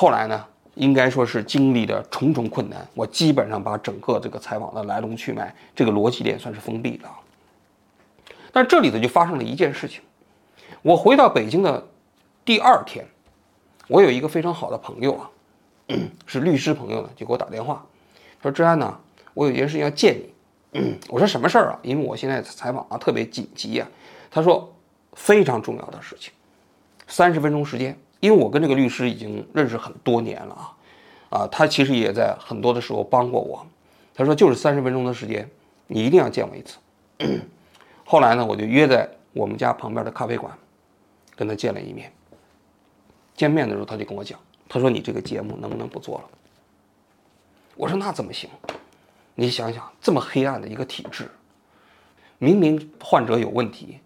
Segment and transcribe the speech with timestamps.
[0.00, 7.10] 后来呢，应该说是经历了重重困难，我基本上把整个这个采访的来龙去脉，这个逻辑链算是封闭了。
[8.52, 10.00] 但这里头就发生了一件事情，
[10.82, 11.84] 我回到北京的
[12.44, 13.04] 第二天，
[13.88, 15.28] 我有一个非常好的朋友啊，
[16.26, 17.84] 是律师朋友呢，就给我打电话，
[18.40, 18.96] 说：“志安呢，
[19.34, 20.16] 我有件事情要见
[20.70, 20.94] 你。
[21.10, 21.78] ”我说：“什么事儿啊？
[21.82, 23.88] 因为我现在采访啊特别紧急呀。”
[24.30, 24.72] 他说
[25.14, 26.32] ：“非常重要的事情，
[27.08, 30.54] 三十分钟时间。”因为我跟这个律师已经认识很多年了
[31.30, 33.64] 啊，啊，他其实也在很多的时候帮过我。
[34.14, 35.48] 他说就是三十分钟的时间，
[35.86, 36.78] 你一定要见我一次。
[38.04, 40.52] 后来呢，我就约在我们家旁边的咖啡馆，
[41.36, 42.12] 跟他见了一面。
[43.36, 44.36] 见面的时候，他就跟我讲，
[44.68, 46.24] 他说你这个节目能不能不做了？
[47.76, 48.50] 我说那怎么行？
[49.36, 51.30] 你想想，这么黑暗的一个体制，
[52.38, 54.00] 明明患者有问题，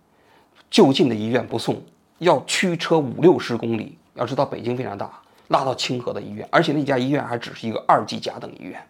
[0.71, 1.83] 就近的医院不送，
[2.19, 3.97] 要驱车五六十公里。
[4.15, 5.11] 要知道北京非常大，
[5.49, 8.81] 拉到清河的医院，而且那家医院还只是一个二级甲等医院。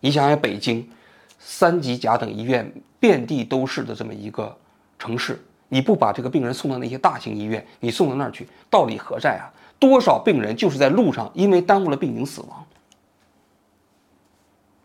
[0.00, 0.88] 你想想，北京
[1.38, 4.56] 三级甲等医院遍地都是的这么一个
[4.98, 9.50] 城市，你不把这个病人送到那些大型医院，你送到那儿去，道理何在啊？
[9.78, 12.64] 多少病人就是在路上因为耽误了病情死亡。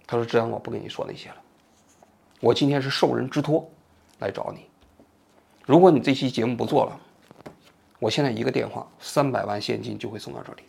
[0.07, 1.35] 他说：“志安，我不跟你说那些了，
[2.39, 3.69] 我今天是受人之托
[4.19, 4.65] 来找你。
[5.65, 6.99] 如果你这期节目不做了。”
[7.99, 10.63] 我现在一个电话，三百万现金就会送到这里。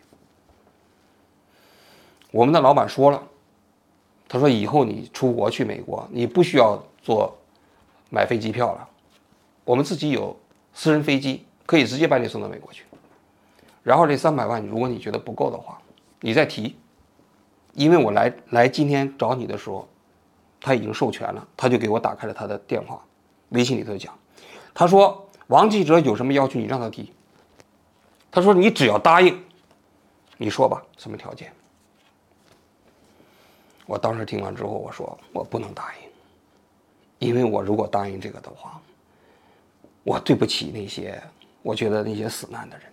[2.31, 3.23] 我们的老板说了，
[4.27, 7.35] 他说以后你出国去美国，你不需要做
[8.09, 8.87] 买飞机票了，
[9.63, 10.35] 我们自己有
[10.73, 12.83] 私人飞机，可以直接把你送到美国去。
[13.83, 15.79] 然后这三百万，如果你觉得不够的话，
[16.21, 16.75] 你再提，
[17.73, 19.87] 因为我来来今天找你的时候，
[20.59, 23.03] 他已经授权了，他就给我打开了他的电话，
[23.49, 24.13] 微信里头讲，
[24.73, 27.11] 他说王记者有什么要求，你让他提。
[28.31, 29.41] 他说：“你只要答应，
[30.37, 31.51] 你说吧，什么条件？”
[33.85, 38.79] 我当时听完之后，我说：“我不能答应，因为我如果答应这个的话，
[40.03, 41.19] 我对不起那些
[41.63, 42.85] 我觉得那些死难的人，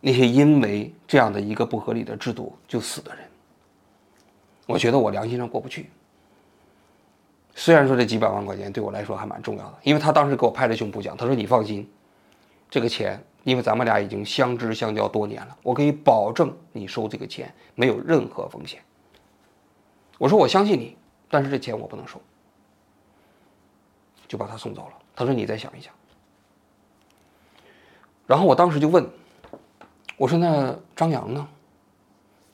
[0.00, 3.24] 那些因为这样的一个不合理的制度就死的人。
[4.66, 5.88] 我觉得我良心上过不去。
[7.54, 11.88] 虽然说这几百万块钱对我来说还蛮重要的，因为他当时给我拍着胸脯讲，他说：‘你放心，
[12.74, 18.82] 这个钱。’”因为咱们俩已经相知相交多年了，我可以保证你收这个钱没有任何风险。
[20.16, 20.96] 我说我相信你，
[21.28, 22.18] 但是这钱我不能收，
[24.26, 24.92] 就把他送走了。
[25.14, 25.92] 他说你再想一想。
[28.26, 29.06] 然后我当时就问，
[30.16, 31.46] 我说那张扬呢？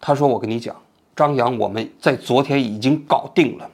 [0.00, 0.74] 他说我跟你讲，
[1.14, 3.70] 张扬我们在昨天已经搞定了。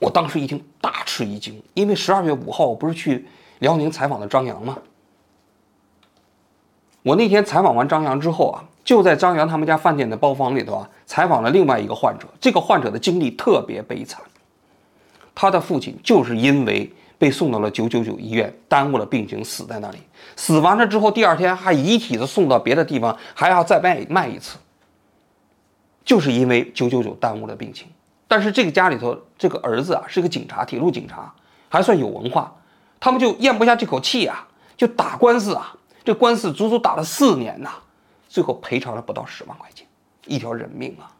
[0.00, 3.24] 我当时一听大吃一惊，因为十二月五号我不是去
[3.60, 4.76] 辽宁采访的张扬吗？
[7.02, 12.28] 我那天采访完张扬之后啊，就在张扬他们家饭店的包房里头啊，采访了另外一个患者。
[12.40, 14.22] 这个患者的经历特别悲惨，
[15.34, 19.98] 他的父亲就是因为被送到了九九九医院，耽误了病情，死在那里。
[20.36, 24.56] 死完了之后，第二天还遗体子送到别的地方，还要再卖卖一次，
[26.04, 27.88] 就是因为九九九耽误了病情。
[28.28, 31.34] 但是这个家里头这个儿子啊，是个警察，铁路警察，
[31.68, 32.54] 还算有文化，
[33.00, 34.46] 他们就咽不下这口气啊，
[34.76, 35.74] 就打官司啊。
[36.04, 37.70] 这官司足足打了四年呐，
[38.28, 39.86] 最后赔偿了不到十万块钱，
[40.26, 41.14] 一条人命啊！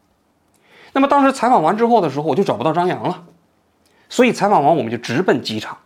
[0.93, 3.25] 那么当时采访完之后的时候，我就找不到张扬了，
[4.09, 5.79] 所以采访完我们就直奔机场。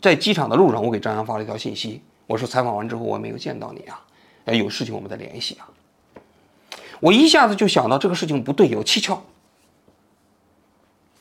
[0.00, 4.00] 在机场的路上，我给张扬发了一条信息，我说采访完之后我没有见到你啊，
[4.44, 5.68] 哎，有事情我们再联系啊。
[7.00, 9.20] 我一下子就想到这个事情不对，有蹊跷。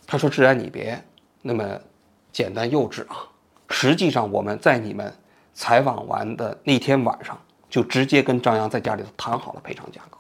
[0.06, 1.03] 他说：“志安，你别
[1.41, 1.80] 那么
[2.31, 3.18] 简单幼稚啊，
[3.70, 5.12] 实际上我们在你们。”
[5.59, 7.38] 采访完的那天晚上，
[7.70, 10.18] 就直接跟张扬在家里头谈好了赔偿价格，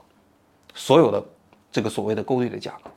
[0.75, 1.23] 所有的
[1.71, 2.91] 这个所谓的勾兑的价格。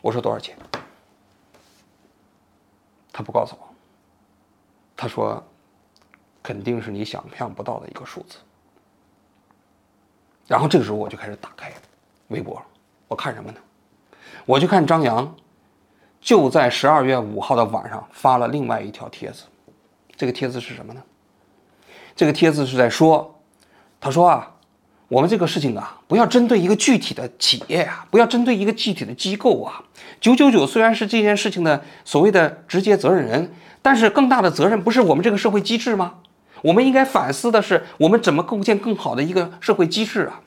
[0.00, 0.56] 我说多少钱？
[3.12, 3.68] 他不告诉我。
[4.96, 5.44] 他说，
[6.40, 8.38] 肯定是你想象不到的一个数字。
[10.46, 11.72] 然后这个时候我就开始打开
[12.28, 12.62] 微博，
[13.08, 13.58] 我看什么呢？
[14.46, 15.34] 我就看张扬
[16.20, 19.42] 就在十二月五号的晚上发了另外一条帖子。
[20.18, 21.02] 这个帖子是什么呢？
[22.16, 23.40] 这个帖子是在说，
[24.00, 24.56] 他说啊，
[25.06, 29.84] 我们这个事情啊，不要针对一个具体的企业啊，不要针对一个具体的机构啊。
[30.20, 36.18] 九九九虽然是这件事情的所谓的直接责任人，但是更大的责任不是我们这个社会机制吗？
[36.62, 40.42] 我们应该反思的是，我们怎么构建更好的一个社会机制啊？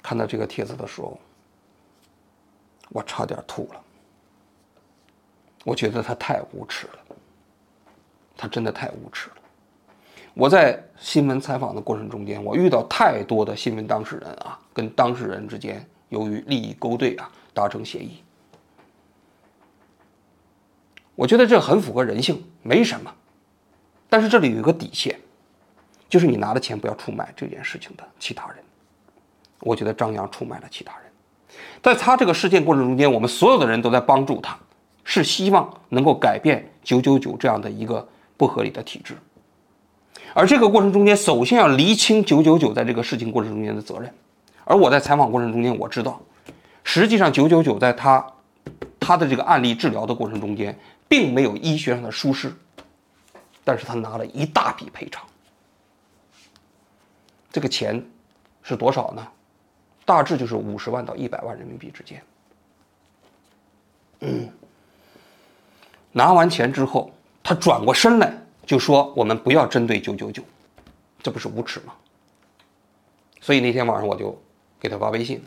[0.00, 1.18] 看到这个帖子的时候，
[2.90, 3.80] 我差点吐了。
[5.64, 7.16] 我觉得他太无耻了，
[8.36, 9.36] 他真的太无耻了。
[10.34, 18.22] 我在新闻采访的过程中间，我遇到太多的新闻当事人啊，跟当事人之间由于利益勾兑啊，达成协议。
[21.14, 23.14] 我觉得这很符合人性，没什么。
[24.08, 25.20] 但是这里有一个底线，
[26.08, 28.56] 就是你拿的钱不要出卖这件事情的其他人。
[29.60, 31.12] 我觉得张扬出卖了其他人，
[31.82, 34.58] 在他这个事件过程中间，我们所有的人都在帮助他，
[35.04, 38.06] 是希望能够改变九九九这样的一个
[38.36, 39.16] 不合理的体制。
[40.34, 44.12] 而这个过程中间，首先要厘清九九九在这个事情过程中间的责任。
[44.64, 46.20] 而我在采访过程中间，我知道，
[46.84, 48.24] 实际上九九九在他
[49.00, 50.78] 他的这个案例治疗的过程中间，
[51.08, 52.52] 并没有医学上的疏失，
[53.64, 55.24] 但是他拿了一大笔赔偿。
[57.50, 58.02] 这个钱
[58.62, 59.26] 是多少呢？
[60.04, 62.22] 大致就是五十万到一百万人民币之间。
[64.20, 64.48] 嗯，
[66.12, 67.10] 拿完钱之后，
[67.42, 68.32] 他转过身来
[68.66, 70.42] 就说：“我们不要针对九九九，
[71.22, 71.92] 这不是无耻吗？”
[73.40, 74.38] 所以那天晚上我就
[74.78, 75.42] 给他发微信，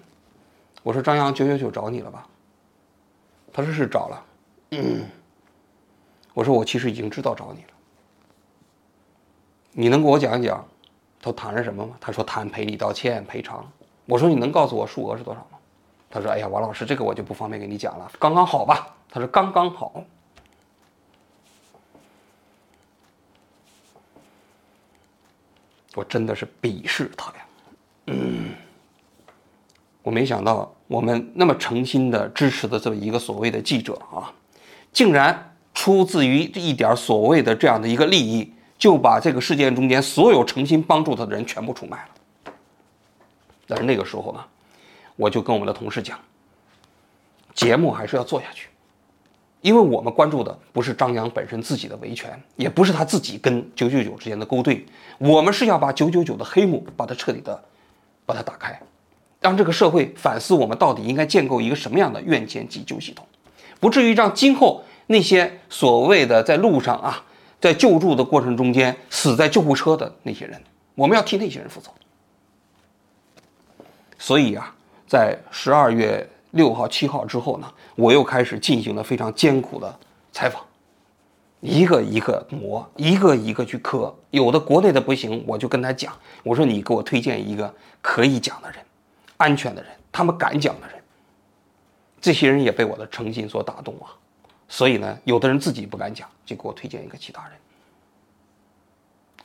[0.83, 2.27] 我说：“张扬，九九九找你了吧？”
[3.53, 4.25] 他说：“是找了。”
[4.71, 5.05] 嗯，
[6.33, 7.69] 我说：“我其实已经知道找你了，
[9.71, 10.65] 你能给我讲一讲，
[11.21, 13.65] 都谈了什么吗？”他说：“谈赔礼道歉、赔偿。”
[14.07, 15.57] 我说你能告诉我数额是多少吗？
[16.09, 20.03] 他说：“哎呀，王老师，这个我就不方便给你讲了，刚刚好吧？”他说：“刚刚好。”
[25.95, 27.45] 我真的是鄙视他呀！
[28.07, 28.51] 嗯，
[30.03, 34.31] 我没想到我们那么诚心的支持的这么一个所谓的记者啊，
[34.91, 42.53] 竟然出自于一点所谓的这样的一个利益，就把这个事件中间所有诚心帮助他的人全部出卖了。
[43.67, 44.45] 但是那个时候呢，
[45.15, 46.19] 我就跟我们的同事讲，
[47.53, 48.67] 节目还是要做下去，
[49.65, 54.85] 因为我们关注的不是张扬本身自己的维权，也不是他自己跟九九九之间的勾兑，
[55.17, 57.59] 我们是要把九九九的黑幕把它彻底的
[58.27, 58.79] 把它打开，
[59.41, 63.25] 让这个社会反思我们到底应该建构一个什么样的院前急救系统，
[63.79, 67.25] 不至于让今后那些所谓的在路上啊，
[67.59, 70.61] 在救助的过程中间死在救护车的那些人，
[70.93, 71.89] 我们要替那些人负责。
[74.19, 74.75] 所以啊，
[75.07, 79.99] 在十二月六号、七号之后呢，我又开始进行了非常艰苦的
[80.31, 80.65] 采访，
[81.59, 84.13] 一个一个磨，一个一个去磕。
[84.31, 88.79] 有的国内的不行，我就跟他讲，我说你给我推荐一个可以讲的人，
[89.35, 90.95] 安全的人，他们敢讲的人。
[92.21, 94.07] 这些人也被我的诚信所打动啊，
[94.69, 97.51] 所以呢，有的人自己不敢讲，就给我推荐一个其他人。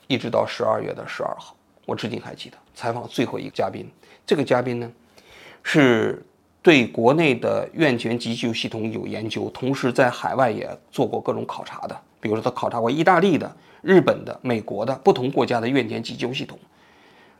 [0.07, 1.53] 一直到十二月的十二号，
[1.85, 3.85] 我至今还记得采访最后一个嘉宾。
[4.25, 4.91] 这个嘉宾呢，
[5.61, 6.25] 是
[6.61, 11.97] 对国内的院前急救系统有研究，同时在海外也做过各种考察的。
[12.19, 16.57] 比如说，他考察过意大利的、日本的、美国的不同国家的院前急救系统。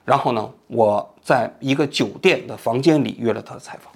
[0.04, 3.94] 然后呢，我在一个酒店的房间里约了他的采访。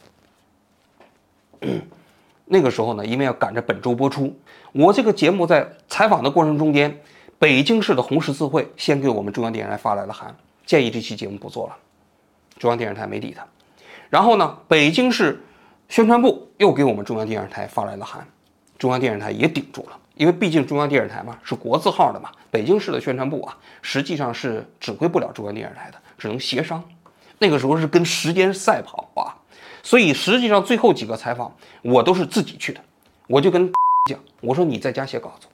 [2.45, 4.31] 那个时候呢，因为要赶着本周播出，
[4.71, 6.95] 我这个节目在采访的过程中间，
[7.39, 10.35] 北京市的红十字会先给我们中央电视台发来了函，
[10.67, 11.75] 建议这期节目不做了。
[12.59, 13.43] 中央电视台没理他，
[14.15, 15.43] 然后呢，北京市
[15.89, 18.25] 宣传部又给我们中央电视台发来了函，
[18.77, 26.81] 中央电视台也顶住了，因为毕竟中央电视台嘛是国字号的嘛，北京市的宣传部啊实际上是指挥不了中央电视台的，只能协商。
[27.39, 29.35] 那个时候是跟时间赛跑啊，
[29.83, 32.79] 所以实际上最后几个采访我都是自己去的，
[33.27, 33.69] 我就跟
[34.09, 35.47] 讲，我说你在家写稿子，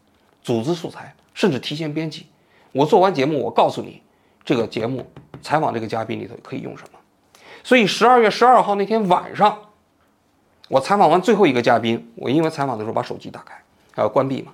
[0.44, 2.28] 组织素材，甚至提前编辑，
[2.74, 4.04] 我做完节目我告诉你
[4.46, 5.04] 这个节目。
[5.42, 7.00] 采访这个嘉宾里头可以用什么？
[7.64, 9.58] 所以十二月十二号那天晚上，
[10.68, 13.56] 我采访完最后一个嘉宾，我因为采访的时候把手机打开，
[13.96, 14.52] 呃关闭嘛。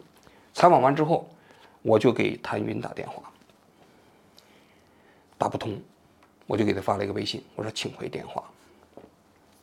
[0.54, 1.30] 采访完之后，
[1.82, 3.24] 我就给谭云打电话，
[5.38, 5.80] 打不通，
[6.48, 8.44] 我就给他发了一个微信，我说请回电话。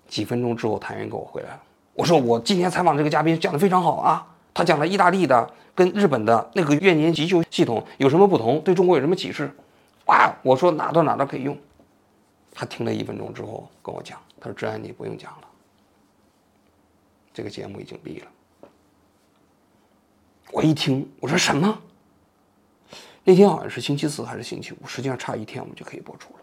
[0.09, 1.61] 几分钟之后，谭云给我回来了，
[1.95, 9.53] 我说我今天采访这个嘉宾讲的非常好啊，他讲了意大利的跟日本的那个院前急救系统有什么不同，对中国有什么启示。
[10.07, 10.33] 哇！
[10.43, 11.57] 我说哪到哪都可以用。
[12.55, 15.49] 他听了一分钟之后跟我讲，他说：“志安，你不用讲了，
[17.33, 18.31] 这个节目已经闭了。”
[20.53, 21.83] 我一听，我说什么？
[23.25, 26.41] 那天好像是星期四还是星期五，实际上差一天我们就可以播出了。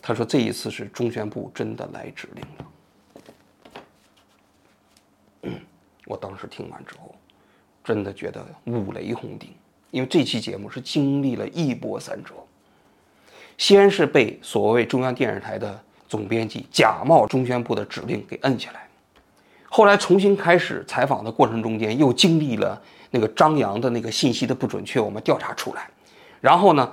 [0.00, 2.66] 他说：“这一次是中宣部真的来指令了。”
[6.06, 7.12] 我当时听完之后，
[7.82, 9.52] 真的觉得五雷轰顶。
[9.90, 12.34] 因为这期节目是经历了一波三折，
[13.58, 18.88] 先是被所谓中央电视台的总编辑假冒中宣部的指令给摁下来，
[19.68, 25.88] 后来重新开始采访的过程中间，又经历了那个张扬的那个信息的不准确，我们调查出来，
[26.40, 26.92] 然后呢，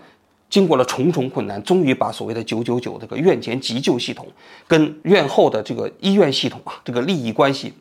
[0.49, 4.27] 经过了重重困难，终于把所谓的九九九这个院前急救系统
[4.67, 7.73] 跟院后的这个医院系统啊，这个利益关系，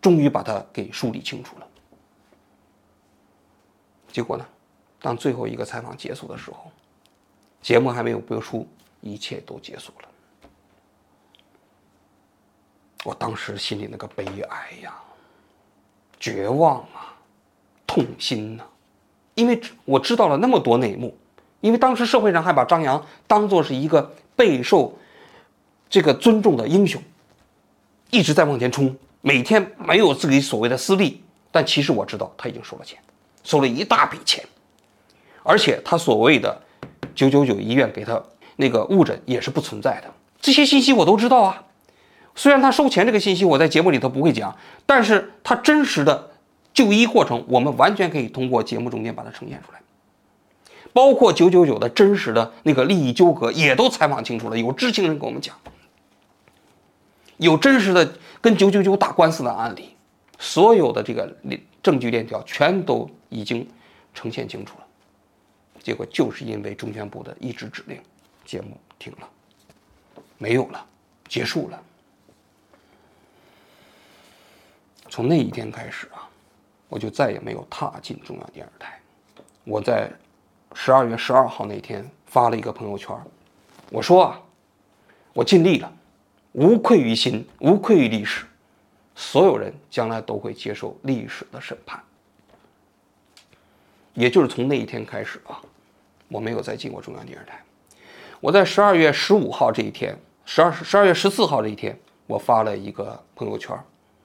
[0.00, 1.66] 终于把它给梳理清楚了。
[4.10, 4.46] 结果呢，
[5.00, 6.70] 当最后一个采访结束的时候，
[7.66, 8.64] 节目还没有播出，
[9.00, 10.08] 一切都结束了。
[13.02, 14.94] 我当时心里那个悲哀呀、
[16.20, 17.18] 绝望啊、
[17.84, 18.62] 痛心呐、
[19.34, 21.18] 因为我知道了那么多内幕，
[21.60, 24.96] 因为当时社会上还把张扬当做是一个备受
[25.90, 27.02] 这个尊重的英雄，
[28.10, 31.20] 一直在往前冲，每天没有自己所谓的私利，
[31.50, 32.96] 但其实我知道他已经收了钱，
[33.42, 34.46] 收了一大笔钱，
[35.42, 36.62] 而且他所谓的
[37.14, 38.22] 九九九医院给他
[38.56, 41.62] 那个误诊也是不存在的，这些信息我都知道啊。
[42.34, 46.30] 虽然他收钱这个信息我在节目里头不会讲，但是他真实的
[46.74, 49.80] 就医过程，我们完全可以通过节目中间把它呈现出来。
[50.92, 55.54] 包括九九九的真实的那个利益纠葛，也都采访清楚了，有知情人跟我们讲，
[57.36, 59.90] 有真实的跟九九九打官司的案例，
[60.38, 61.36] 所有的这个
[61.82, 63.66] 证据链条全都已经
[64.14, 64.85] 呈现清楚了。
[65.86, 68.02] 结果就是因为中宣部的一纸指令，
[68.44, 69.30] 节目停了，
[70.36, 70.84] 没有了，
[71.28, 71.80] 结束了。
[75.08, 76.28] 从那一天开始啊，
[76.88, 79.00] 我就再也没有踏进中央电视台。
[79.62, 80.10] 我在
[80.74, 82.56] 十二月十二号那天发了。
[82.56, 83.16] 一个朋友圈，
[83.92, 84.42] 我说啊，
[85.32, 85.92] 我尽力了，
[86.50, 88.44] 无愧于心，无愧于历史，
[89.14, 92.02] 所有人将来都会接受历史的审判。
[94.14, 95.62] 也就是从那一天开始啊，
[96.28, 97.62] 我没有再进过中央电视台。
[98.40, 103.78] 我在十二月十五号这一天，十二十二月十四号这一天，我发了一个朋友圈。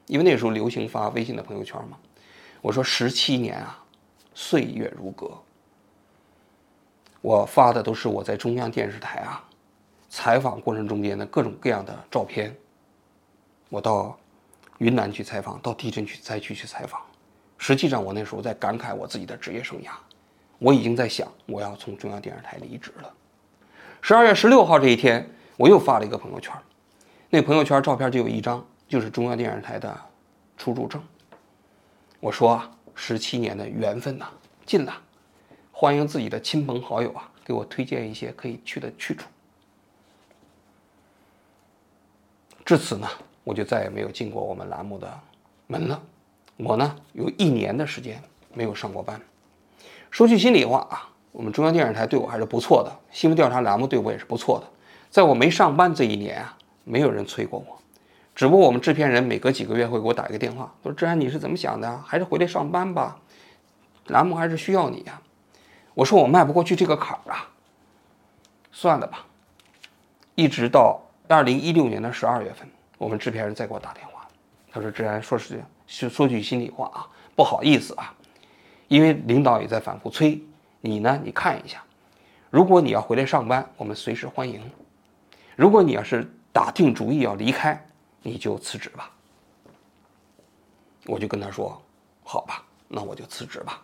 [0.08, 1.98] 因为那时候流行发微信的朋友圈嘛，
[2.62, 3.82] 我说十七年啊，
[4.34, 5.32] 岁月如歌。
[7.22, 9.42] 我发的都是我在中央电视台啊
[10.10, 12.54] 采访过程中间的各种各样的照片。
[13.70, 14.18] 我到
[14.80, 17.00] 云南去采访，到地震去灾区去采访。
[17.58, 19.92] 实际上，我那时候在感慨我自己的职业生涯，
[20.62, 23.12] 我已经在想我要从中央电视台离职了。
[24.00, 25.28] 十二月十六号这一天，
[25.58, 26.54] 我又发了一个朋友圈，
[27.32, 28.64] 那朋友圈照片就有一张。
[28.88, 29.98] 就是中央电视台的
[30.58, 31.02] 出入证。
[32.20, 34.26] 我说啊，十七年的缘分呐，
[34.66, 34.94] 尽了，
[35.72, 39.30] 欢迎自己的亲朋好友啊，给我推荐一些可以去的去处。
[42.66, 43.08] 至此呢，
[43.46, 45.20] 我就再也没有进过我们栏目的
[45.68, 46.04] 门了。
[46.58, 48.22] 我呢，有一年的时间
[48.54, 49.22] 没有上过班。
[50.12, 54.68] 说句心里话啊，我们中央电视台对我还是不错的，新闻调查栏目对我也是不错的。
[55.10, 57.80] 在我没上班这一年啊，没有人催过我。
[58.36, 61.98] 只不过我们制片人每隔几个月会给我打一个电话，说：“志安，你是怎么想的？
[62.06, 63.18] 还是回来上班吧，
[64.08, 65.22] 栏目还是需要你呀。”
[65.94, 67.48] 我说：“我迈不过去这个坎儿啊，
[68.72, 69.26] 算了吧。”
[70.36, 74.28] 一直到二零一六年的十二月份，我们制片人再给我打电话，
[74.72, 78.14] 他说：“志安，说实说句心里话啊，不好意思啊，
[78.92, 80.44] 因为领导也在反复催
[80.82, 81.82] 你呢，你看一下，
[82.50, 84.60] 如果你要回来上班，我们随时欢迎；
[85.56, 87.88] 如果你要是打定主意要离开，
[88.22, 89.10] 你就辞职吧，
[91.06, 91.82] 我就跟他说
[92.22, 93.82] ：“好吧，那我就辞职吧。”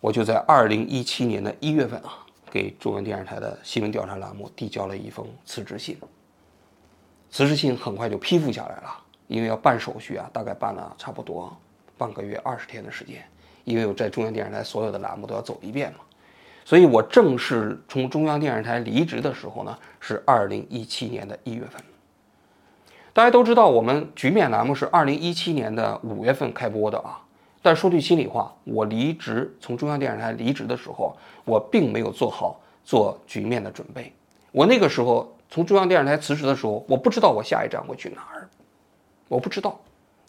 [0.00, 5.98] 我就在二零一七年的一月份啊，给中央电视台的新闻调查栏目递交了一封辞职信。
[7.30, 11.56] 辞职信很快就批复下来了，因为要办手续啊，大概办了差不多
[11.96, 13.26] 半个月二十天的时间，
[13.68, 15.98] 因为我在中央电视台所有的栏目都要走一遍嘛，
[16.64, 21.78] 所以我正式从中央电视台离职的时候呢，是二零一七年的一月份。
[23.12, 27.20] 大家都知道，我们局面栏目是二零一七年的五月份开播的啊。
[27.60, 34.10] 但说句心里话，我离职从中央电视台离职的时候，我并没有做好做局面的准备。
[34.50, 38.48] 我那个时候从中央电视台辞职的时候，我不知道我下一站会去哪儿，
[39.28, 39.78] 我不知道，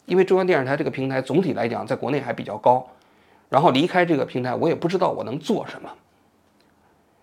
[0.04, 2.86] 因为中央电视台这个平台总体来讲在国内还比较高。
[3.50, 5.90] 然后离开这个平台，我也不知道我能做什么。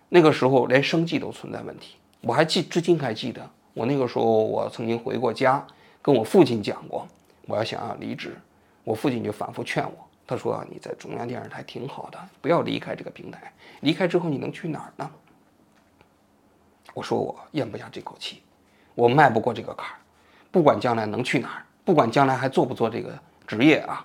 [0.09, 3.49] 那个时候连生计都存在问题，我还记，至今还记得。
[3.73, 5.65] 我那个时候，我曾经回过家，
[6.01, 7.07] 跟我父亲讲过，
[7.45, 8.35] 我要想要离职，
[8.83, 15.09] 我父亲就反复劝我，他说：“你在中央电视台挺好的，不要离开这个平台，离开之后你能去哪儿呢？”
[16.95, 18.41] 我说：“我咽不下这口气，
[18.95, 19.95] 我迈不过这个坎儿，
[20.49, 23.15] 不管将来能去哪儿，不管将来还做不做这个
[23.45, 24.03] 职业啊，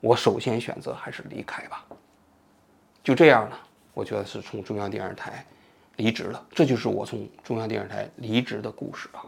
[0.00, 1.84] 我首先选择还是离开吧。”
[3.04, 3.56] 就这样呢，
[3.94, 5.44] 我觉得是从中央电视台。
[5.96, 9.20] 离职了，这就是我从中央电视台离职的故事啊。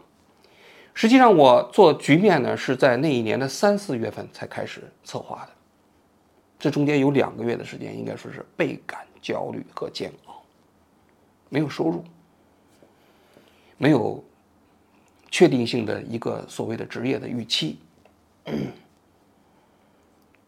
[0.95, 5.51] 实际上，我做局面呢是在那一年的三四月份才开始策划的，
[6.57, 10.41] 这中间有两个月的时间，应该说是倍感焦虑和煎熬。
[11.49, 12.03] 没有收入，
[13.77, 14.23] 没有
[15.29, 17.77] 确定性的一个所谓的职业的预期。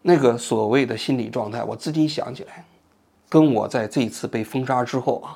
[0.07, 2.63] 那个所谓的心理状态，我自己想起来，
[3.27, 5.35] 跟我在这一次被封杀之后啊，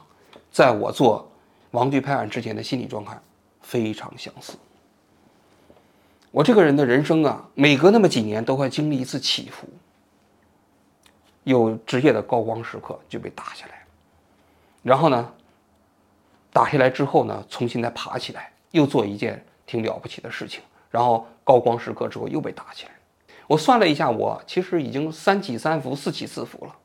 [0.52, 1.28] 在我做
[1.72, 3.20] 王队拍案之前的心理状态
[3.64, 4.56] 非常相似。
[6.30, 9.68] 我这个人的人生啊，每隔那么几年都会经历一次起伏，
[11.46, 13.84] 有职业的高光时刻就被打下来，
[14.84, 15.34] 然后呢，
[16.54, 20.62] 打下来之后呢，重新再爬起来，又做一件挺了不起的事情，
[20.92, 22.92] 然后高光时刻之后又被打起来。
[23.50, 26.76] 我算了一下，我其实已经三起三伏、四起四伏了。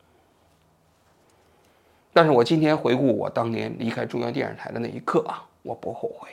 [2.10, 6.30] 但是我今天回顾我当年离开中央电视台的那一刻啊，我不后悔，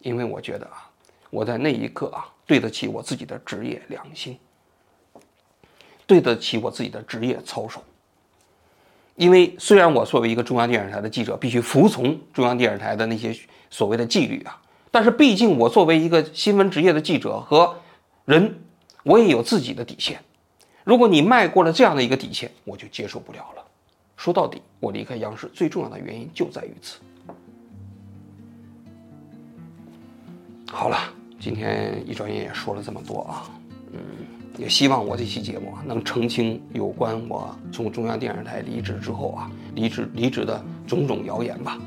[0.00, 0.90] 因为我觉得啊，
[1.30, 4.38] 我在那一刻啊，对得起我自己的职业良心，
[6.06, 7.82] 对得起我自己的职业操守。
[9.16, 13.34] 因为虽然我作为一个中央电视台的记者，必须服从中央电视台的那些
[13.70, 14.60] 所谓的纪律啊，
[14.90, 17.78] 但是毕竟我作为一个新闻职业的记者和
[18.26, 18.58] 人。
[19.02, 20.20] 我也有自己的底线，
[20.84, 23.64] 如果你迈过了这样的一个底线，我就接受不了了。
[24.16, 27.00] 说到底，我离开央视最重要的原因就在于此。
[30.70, 30.96] 好了，
[31.40, 33.50] 今天一转眼也说了这么多啊，
[33.92, 33.98] 嗯，
[34.56, 41.78] 也希望我这期节目能澄清有关我从中央电视台离职之后啊离职离职的种种谣言吧，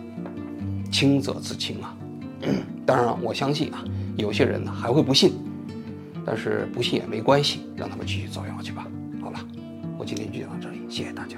[0.92, 1.96] 清则自清啊。
[2.86, 3.84] 当然，我相信啊，
[4.18, 5.34] 有些人呢还会不信。
[6.26, 8.88] 但是不信也没关系，让他们继续造谣去吧。
[9.22, 9.40] 好了，
[9.98, 11.38] 我今天就讲到这里，谢谢大家。